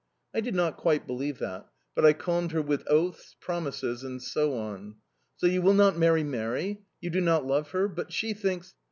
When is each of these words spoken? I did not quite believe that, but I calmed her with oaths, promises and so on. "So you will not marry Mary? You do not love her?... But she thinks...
I 0.33 0.41
did 0.41 0.55
not 0.55 0.77
quite 0.77 1.05
believe 1.05 1.37
that, 1.37 1.69
but 1.93 2.07
I 2.07 2.13
calmed 2.13 2.53
her 2.53 2.61
with 2.63 2.83
oaths, 2.87 3.35
promises 3.39 4.03
and 4.03 4.19
so 4.19 4.55
on. 4.55 4.95
"So 5.35 5.45
you 5.45 5.61
will 5.61 5.75
not 5.75 5.95
marry 5.95 6.23
Mary? 6.23 6.81
You 7.01 7.11
do 7.11 7.21
not 7.21 7.45
love 7.45 7.69
her?... 7.69 7.87
But 7.87 8.11
she 8.11 8.33
thinks... 8.33 8.73